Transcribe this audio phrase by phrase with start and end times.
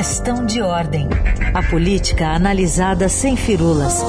[0.00, 1.06] questão de ordem.
[1.52, 4.02] A política analisada sem firulas.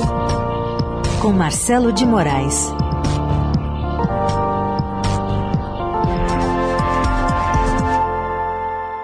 [1.21, 2.73] Com Marcelo de Moraes.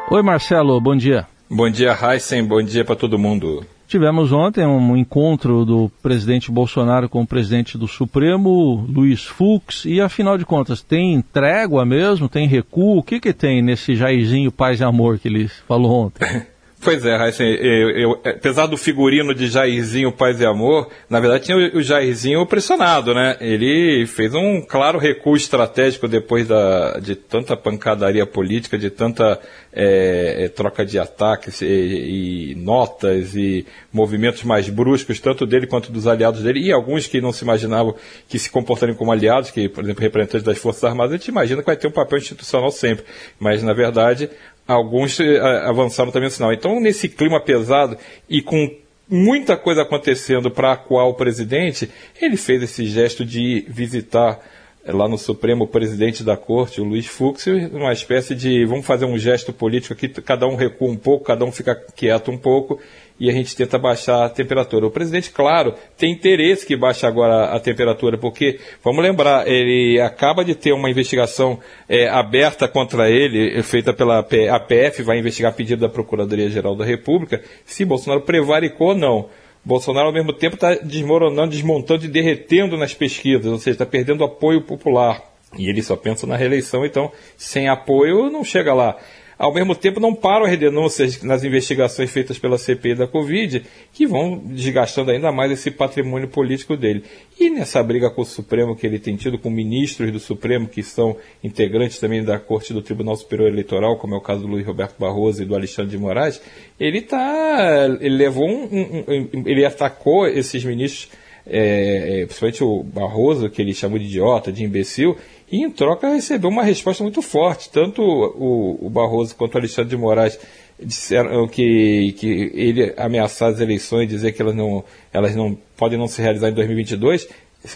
[0.09, 1.27] Oi, Marcelo, bom dia.
[1.49, 3.65] Bom dia, Heisen, bom dia para todo mundo.
[3.85, 9.99] Tivemos ontem um encontro do presidente Bolsonaro com o presidente do Supremo, Luiz Fux, e
[9.99, 12.29] afinal de contas, tem trégua mesmo?
[12.29, 12.99] Tem recuo?
[12.99, 16.43] O que, que tem nesse Jairzinho Paz e Amor que ele falou ontem?
[16.87, 21.43] Pois é, assim, eu, eu, apesar do figurino de Jairzinho Paz e Amor, na verdade
[21.43, 23.35] tinha o, o Jairzinho pressionado, né?
[23.41, 29.37] Ele fez um claro recuo estratégico depois da, de tanta pancadaria política, de tanta
[29.73, 35.91] é, é, troca de ataques e, e, notas e movimentos mais bruscos, tanto dele quanto
[35.91, 37.95] dos aliados dele, e alguns que não se imaginavam
[38.29, 41.61] que se comportariam como aliados, que, por exemplo, representantes das Forças Armadas, a gente imagina
[41.61, 43.03] que vai ter um papel institucional sempre.
[43.39, 44.29] Mas, na verdade,
[44.67, 46.53] alguns eh, avançaram também no sinal.
[46.53, 47.97] Então, nesse clima pesado
[48.29, 48.69] e com
[49.09, 51.89] muita coisa acontecendo para acuar o presidente,
[52.21, 54.39] ele fez esse gesto de visitar
[54.83, 58.85] eh, lá no Supremo o presidente da corte, o Luiz Fux, uma espécie de vamos
[58.85, 62.37] fazer um gesto político aqui, cada um recua um pouco, cada um fica quieto um
[62.37, 62.79] pouco
[63.19, 64.85] e a gente tenta baixar a temperatura.
[64.85, 70.45] O presidente, claro, tem interesse que baixe agora a temperatura, porque, vamos lembrar, ele acaba
[70.45, 71.59] de ter uma investigação
[71.89, 77.85] é, aberta contra ele, feita pela APF, vai investigar pedido da Procuradoria-Geral da República, se
[77.85, 79.29] Bolsonaro prevaricou ou não.
[79.65, 84.23] Bolsonaro, ao mesmo tempo, está desmoronando, desmontando e derretendo nas pesquisas, ou seja, está perdendo
[84.23, 85.21] apoio popular.
[85.57, 88.97] E ele só pensa na reeleição, então, sem apoio, não chega lá.
[89.37, 94.07] Ao mesmo tempo, não param as denúncias nas investigações feitas pela CPI da Covid, que
[94.07, 97.03] vão desgastando ainda mais esse patrimônio político dele.
[97.39, 100.81] E nessa briga com o Supremo que ele tem tido com ministros do Supremo, que
[100.81, 104.65] são integrantes também da Corte do Tribunal Superior Eleitoral, como é o caso do Luiz
[104.65, 106.41] Roberto Barroso e do Alexandre de Moraes,
[106.79, 107.85] ele tá.
[108.01, 111.09] ele levou um, um, um ele atacou esses ministros
[111.49, 115.17] é, principalmente o Barroso, que ele chamou de idiota, de imbecil,
[115.49, 117.69] e em troca recebeu uma resposta muito forte.
[117.69, 120.37] Tanto o, o Barroso quanto o Alexandre de Moraes
[120.79, 126.07] disseram que, que ele ameaçar as eleições, dizer que elas não, elas não podem não
[126.07, 127.27] se realizar em 2022,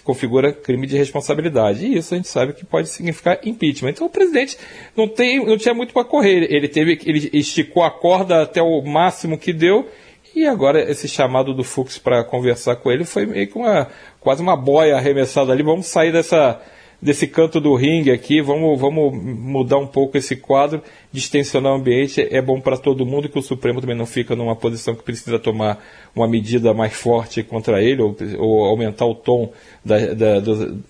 [0.03, 1.85] configura crime de responsabilidade.
[1.85, 3.91] E isso a gente sabe que pode significar impeachment.
[3.91, 4.57] Então o presidente
[4.95, 6.53] não, tem, não tinha muito para correr.
[6.53, 9.87] Ele, teve, ele esticou a corda até o máximo que deu
[10.33, 13.87] e agora esse chamado do Fux para conversar com ele foi meio que uma
[14.19, 15.63] quase uma boia arremessada ali.
[15.63, 16.61] Vamos sair dessa
[17.01, 22.28] desse canto do ringue aqui, vamos, vamos mudar um pouco esse quadro, distensionar o ambiente,
[22.29, 25.40] é bom para todo mundo que o Supremo também não fica numa posição que precisa
[25.40, 25.84] tomar
[26.16, 29.51] uma medida mais forte contra ele, ou, ou aumentar o tom
[29.84, 30.40] da, da,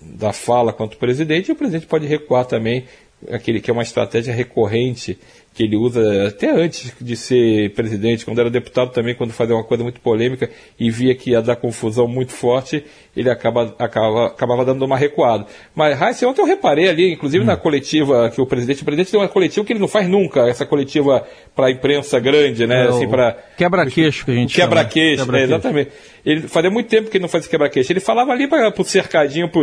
[0.02, 2.84] da fala contra o presidente, e o presidente pode recuar também,
[3.30, 5.18] aquele que é uma estratégia recorrente
[5.54, 9.64] que ele usa até antes de ser presidente, quando era deputado também, quando fazia uma
[9.64, 14.64] coisa muito polêmica e via que ia dar confusão muito forte, ele acaba, acaba, acabava
[14.64, 15.46] dando uma recuada.
[15.74, 17.46] Mas, Raíssa, ontem eu reparei ali, inclusive hum.
[17.46, 20.48] na coletiva que o presidente, o presidente tem uma coletiva que ele não faz nunca,
[20.48, 22.86] essa coletiva para a imprensa grande, né?
[22.86, 25.44] É, assim, para Quebra-queixo que a gente Quebra-queixo, quebra né?
[25.44, 25.90] exatamente.
[26.24, 27.92] Ele fazia muito tempo que ele não fazia quebra-queixo.
[27.92, 29.60] Ele falava ali para o cercadinho, para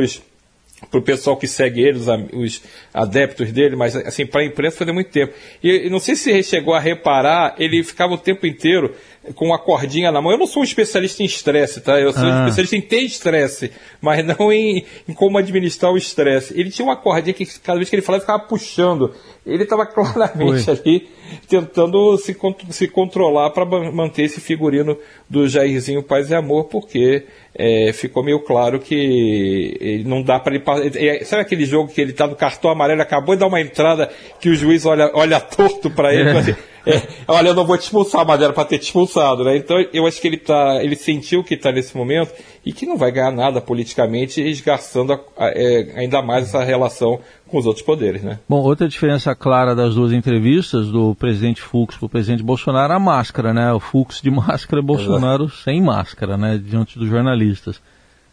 [0.90, 2.64] para o pessoal que segue ele, os, os,
[2.94, 5.34] adeptos dele, mas assim, para a imprensa fazia muito tempo.
[5.64, 8.96] E não sei se ele chegou a reparar, ele ficava o tempo inteiro
[9.36, 10.32] com uma cordinha na mão.
[10.32, 12.00] Eu não sou um especialista em estresse, tá?
[12.00, 12.28] Eu sou ah.
[12.28, 13.72] um especialista em ter estresse,
[14.02, 16.60] mas não em, em como administrar o estresse.
[16.60, 19.14] Ele tinha uma cordinha que cada vez que ele falava, ficava puxando.
[19.46, 21.10] Ele estava claramente ali
[21.48, 22.36] tentando se,
[22.70, 24.98] se controlar para manter esse figurino
[25.30, 27.26] do Jairzinho Paz e Amor, porque
[27.56, 31.26] é, ficou meio claro que não dá para ele.
[31.26, 34.10] Sabe aquele jogo que ele está no cartão amarelo, acabou de dar uma entrada
[34.40, 36.30] que o juiz olha, olha torto para ele?
[36.30, 36.38] É.
[36.38, 39.58] Assim, é, olha, eu não vou te expulsar, mas era para ter te expulsado, né?
[39.58, 42.34] Então eu acho que ele tá, ele sentiu que está nesse momento
[42.66, 47.20] e que não vai ganhar nada politicamente, esgarçando a, a, é, ainda mais essa relação
[47.48, 48.40] com os outros poderes, né?
[48.48, 53.00] Bom, outra diferença clara das duas entrevistas do presidente Fux para o presidente Bolsonaro, a
[53.00, 53.72] máscara, né?
[53.74, 55.64] O Fux de máscara, Bolsonaro Exato.
[55.64, 56.58] sem máscara, né?
[56.64, 57.82] Diante dos jornalistas.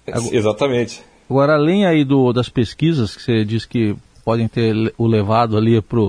[0.07, 1.03] Agora, Exatamente.
[1.29, 5.81] Agora, além aí do, das pesquisas que você disse que podem ter o levado ali
[5.81, 6.01] para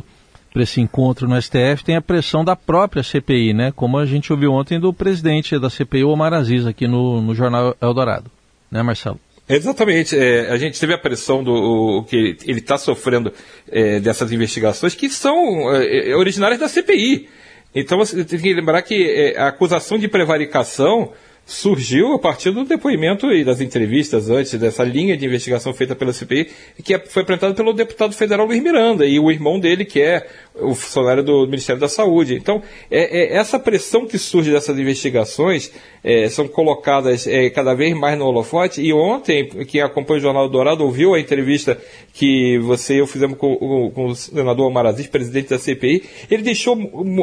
[0.52, 3.72] para esse encontro no STF tem a pressão da própria CPI, né?
[3.76, 7.76] Como a gente ouviu ontem do presidente da CPI, Omar Aziz, aqui no, no jornal
[7.82, 8.32] Eldorado,
[8.72, 9.20] né, Marcelo?
[9.50, 10.18] Exatamente.
[10.18, 13.32] É, a gente teve a pressão do o, que ele está sofrendo
[13.70, 17.30] é, dessas investigações que são é, originárias da CPI.
[17.74, 21.14] Então você tem que lembrar que é, a acusação de prevaricação
[21.48, 26.12] surgiu a partir do depoimento e das entrevistas antes dessa linha de investigação feita pela
[26.12, 26.50] CPI,
[26.84, 30.28] que é, foi apresentada pelo deputado federal Luiz Miranda e o irmão dele, que é
[30.56, 32.36] o funcionário do Ministério da Saúde.
[32.36, 32.62] Então,
[32.92, 35.72] é, é essa pressão que surge dessas investigações
[36.04, 38.82] é, são colocadas é, cada vez mais no holofote.
[38.82, 41.78] E ontem, quem acompanha o Jornal Dourado ouviu a entrevista
[42.14, 46.04] que você e eu fizemos com, com, com o senador Amarazis, presidente da CPI.
[46.30, 46.78] Ele deixou,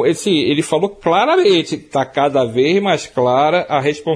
[0.09, 4.14] assim, ele falou claramente, está cada vez mais clara a responsabilidade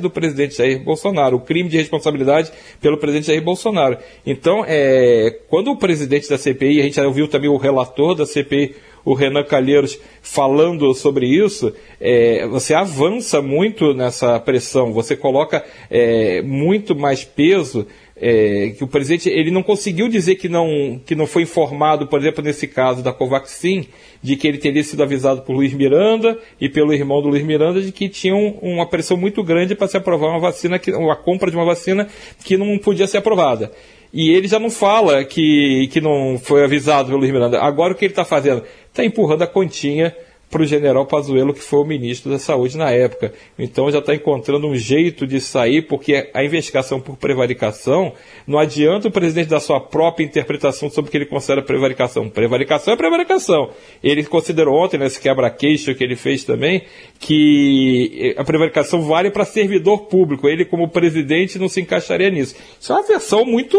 [0.00, 2.50] do presidente Jair Bolsonaro, o crime de responsabilidade
[2.80, 3.98] pelo presidente Jair Bolsonaro.
[4.26, 8.26] Então, é, quando o presidente da CPI, a gente já ouviu também o relator da
[8.26, 8.74] CPI,
[9.04, 16.40] o Renan Calheiros, falando sobre isso, é, você avança muito nessa pressão, você coloca é,
[16.42, 17.86] muito mais peso
[18.16, 22.20] é, que o presidente ele não conseguiu dizer que não, que não foi informado, por
[22.20, 23.88] exemplo, nesse caso da Covaxin,
[24.22, 27.80] de que ele teria sido avisado por Luiz Miranda e pelo irmão do Luiz Miranda
[27.80, 31.50] de que tinham uma pressão muito grande para se aprovar uma vacina, que, a compra
[31.50, 32.08] de uma vacina
[32.44, 33.72] que não podia ser aprovada.
[34.12, 37.60] E ele já não fala que, que não foi avisado pelo Luiz Miranda.
[37.60, 38.62] Agora o que ele está fazendo?
[38.88, 40.14] Está empurrando a continha
[40.50, 43.32] para o general Pazuello, que foi o ministro da Saúde na época.
[43.58, 48.12] Então já está encontrando um jeito de sair, porque a investigação por prevaricação,
[48.46, 52.28] não adianta o presidente dar sua própria interpretação sobre o que ele considera prevaricação.
[52.28, 53.70] Prevaricação é prevaricação.
[54.02, 56.82] Ele considerou ontem, nesse quebra-queixo que ele fez também,
[57.18, 60.48] que a prevaricação vale para servidor público.
[60.48, 62.54] Ele, como presidente, não se encaixaria nisso.
[62.80, 63.76] Isso é uma versão muito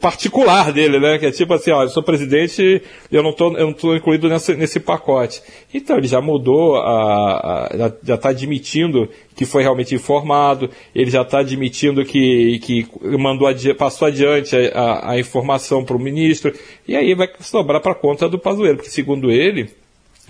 [0.00, 1.18] particular dele, né?
[1.18, 5.42] Que é tipo assim, ó, eu sou presidente, eu não estou incluído nessa, nesse pacote.
[5.72, 11.22] Então, ele já mudou, a, a já está admitindo que foi realmente informado, ele já
[11.22, 12.88] está admitindo que, que
[13.18, 16.52] mandou adi passou adiante a, a informação para o ministro,
[16.88, 19.70] e aí vai sobrar para conta do Pazuello, porque segundo ele,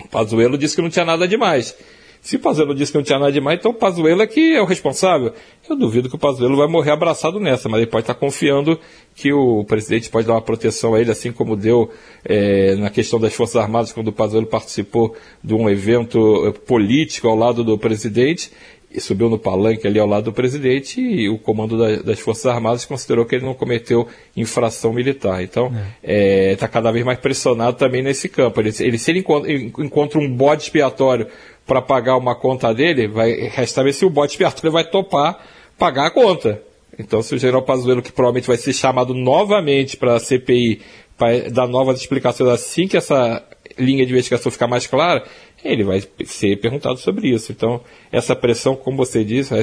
[0.03, 1.75] o Pazuello disse que não tinha nada demais.
[2.21, 4.61] Se o Pazuello disse que não tinha nada demais, então o Pazuello é que é
[4.61, 5.33] o responsável.
[5.67, 8.79] Eu duvido que o Pazuello vai morrer abraçado nessa, mas ele pode estar confiando
[9.15, 11.89] que o presidente pode dar uma proteção a ele, assim como deu
[12.23, 17.27] é, na questão das Forças Armadas, quando o Pazuello participou de um evento eh, político
[17.27, 18.51] ao lado do presidente,
[18.93, 22.45] e subiu no palanque ali ao lado do presidente e o comando da, das Forças
[22.45, 25.41] Armadas considerou que ele não cometeu infração militar.
[25.41, 26.51] Então, está é.
[26.51, 28.59] é, tá cada vez mais pressionado também nesse campo.
[28.59, 31.27] Ele, ele se ele encontra, encontra um bode expiatório
[31.65, 35.39] para pagar uma conta dele, vai restar ver se o bode expiatório vai topar
[35.77, 36.61] pagar a conta.
[36.99, 40.81] Então, se o general Pazuello, que provavelmente vai ser chamado novamente para a CPI,
[41.17, 43.43] para dar novas explicações assim que essa
[43.79, 45.23] linha de investigação ficar mais clara,
[45.63, 47.51] ele vai ser perguntado sobre isso.
[47.51, 47.81] Então,
[48.11, 49.53] essa pressão, como você disse,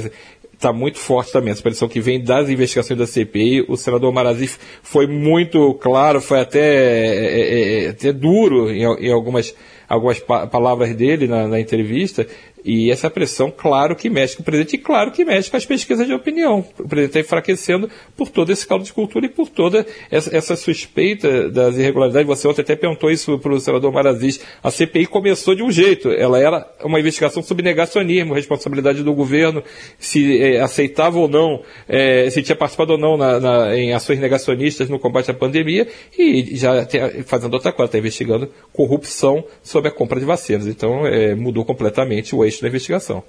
[0.52, 1.52] está muito forte também.
[1.52, 3.66] Essa pressão que vem das investigações da CPI.
[3.68, 9.12] O senador Marazif foi muito claro, foi até, é, é, é até duro em, em
[9.12, 9.54] algumas
[9.88, 12.26] algumas pa palavras dele na, na, entrevista,
[12.64, 15.64] e essa pressão, claro que mexe com o presidente, e claro que mexe com as
[15.64, 16.64] pesquisas de opinião.
[16.78, 20.56] O presidente está enfraquecendo por todo esse caldo de cultura e por toda essa, essa
[20.56, 22.26] suspeita das irregularidades.
[22.26, 24.40] Você ontem até perguntou isso para o senador Marazis.
[24.62, 29.62] A CPI começou de um jeito, ela era uma investigação sobre negacionismo, responsabilidade do governo,
[29.98, 34.18] se é, aceitava ou não, é, se tinha participado ou não na, na, em ações
[34.18, 35.86] negacionistas no combate à pandemia,
[36.18, 36.86] e já
[37.24, 39.44] fazendo outra coisa, está investigando corrupção
[39.78, 40.66] sobre a compra de vacinas.
[40.66, 43.22] Então, é, mudou completamente o eixo da investigação.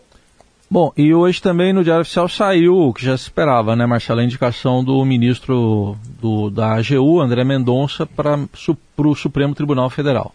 [0.72, 4.19] Bom, e hoje também no Diário Oficial saiu o que já se esperava, né, Marcelo?
[4.19, 8.38] A indicação do ministro do, da AGU, André Mendonça, para
[8.98, 10.34] o Supremo Tribunal Federal.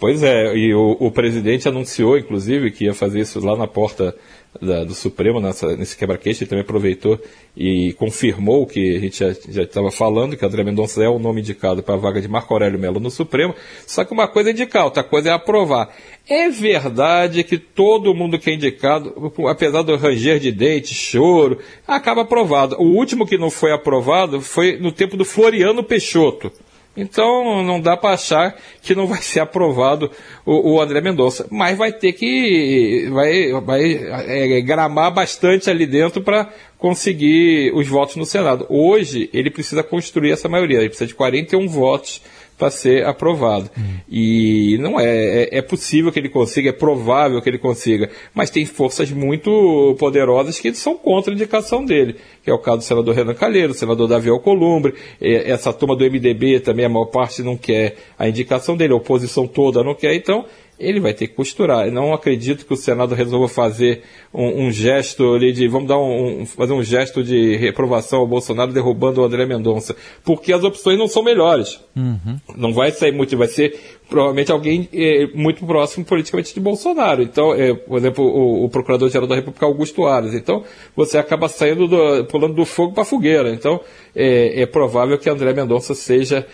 [0.00, 4.16] Pois é, e o, o, presidente anunciou, inclusive, que ia fazer isso lá na porta
[4.58, 7.20] da, do Supremo, nessa, nesse quebra-queixo, ele também aproveitou
[7.54, 9.18] e confirmou que a gente
[9.50, 12.54] já estava falando, que André Mendonça é o nome indicado para a vaga de Marco
[12.54, 13.54] Aurélio Melo no Supremo,
[13.86, 15.94] só que uma coisa é indicar, outra coisa é aprovar.
[16.26, 22.22] É verdade que todo mundo que é indicado, apesar do ranger de dente, choro, acaba
[22.22, 22.74] aprovado.
[22.80, 26.50] O último que não foi aprovado foi no tempo do Floriano Peixoto.
[26.96, 30.10] Então não dá para achar que não vai ser aprovado
[30.44, 33.92] o, o, André Mendonça, mas vai ter que vai, vai
[34.26, 38.66] é, gramar bastante ali dentro para conseguir os votos no Senado.
[38.68, 42.22] Hoje ele precisa construir essa maioria, ele precisa de 41 votos
[42.60, 43.70] para ser aprovado.
[44.06, 48.50] E não é, é, é, possível que ele consiga, é provável que ele consiga, mas
[48.50, 52.84] tem forças muito poderosas que são contra a indicação dele, que é o caso do
[52.84, 57.42] senador Renan Calheiro, do senador Davi Alcolumbre, essa turma do MDB também, a maior parte
[57.42, 60.44] não quer a indicação dele, a oposição toda não quer, então
[60.80, 61.86] ele vai ter que costurar.
[61.86, 65.98] Eu não acredito que o Senado resolva fazer um, um gesto ali de vamos dar
[65.98, 69.94] um, um, fazer um gesto de reprovação ao Bolsonaro derrubando o André Mendonça,
[70.24, 71.80] porque as opções não são melhores.
[71.96, 72.38] Uhum.
[72.56, 77.22] Não vai sair muito, vai ser provavelmente alguém é, muito próximo politicamente de Bolsonaro.
[77.22, 80.34] Então, é, por exemplo, o, o Procurador-Geral da República, Augusto Aras.
[80.34, 80.64] Então,
[80.96, 83.50] você acaba saindo, do, pulando do fogo para a fogueira.
[83.50, 83.80] Então,
[84.14, 86.46] é, é, provável que André Mendonça seja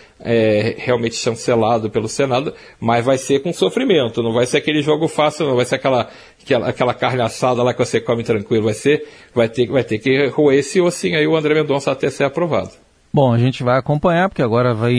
[0.77, 4.16] realmente chancelado pelo Senado, mas vai ser com sofrimento.
[4.23, 6.09] Não vai ser aquele jogo fácil, não vai ser aquela,
[6.41, 8.65] aquela, aquela carne assada lá que você come tranquilo.
[8.65, 12.09] Vai ser, vai ter, vai ter que roer esse ossinho aí o André Mendonça até
[12.09, 12.71] ser aprovado.
[13.13, 14.93] Bom, a gente vai acompanhar, porque agora vai,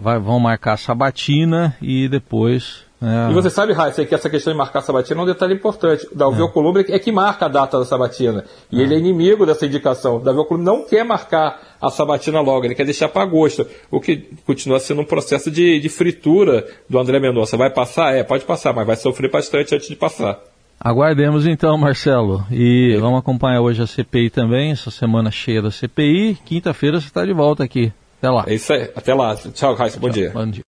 [0.00, 2.84] vai vão marcar a sabatina e depois.
[3.04, 3.30] É...
[3.30, 6.06] E você sabe, Raíssa, que essa questão de marcar a sabatina é um detalhe importante.
[6.10, 6.42] O Davi é.
[6.42, 8.44] Alcolumbre é que marca a data da sabatina.
[8.72, 8.82] E é.
[8.82, 10.16] ele é inimigo dessa indicação.
[10.16, 13.66] O Davi Alcolumbre não quer marcar a sabatina logo, ele quer deixar para agosto.
[13.90, 17.56] O que continua sendo um processo de, de fritura do André Mendonça.
[17.56, 18.14] Vai passar?
[18.14, 20.38] É, pode passar, mas vai sofrer bastante antes de passar.
[20.80, 22.44] Aguardemos então, Marcelo.
[22.50, 26.38] E vamos acompanhar hoje a CPI também, essa semana cheia da CPI.
[26.44, 27.92] Quinta-feira você está de volta aqui.
[28.18, 28.44] Até lá.
[28.46, 28.90] É isso aí.
[28.94, 29.34] Até lá.
[29.36, 29.98] Tchau, Raíssa.
[29.98, 30.30] Bom dia.
[30.30, 30.62] Bom dia.